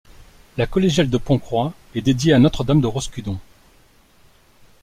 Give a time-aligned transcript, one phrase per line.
[0.57, 3.37] La collégiale de Pont-Croix est dédiée à Notre-Dame-de-Roscudon.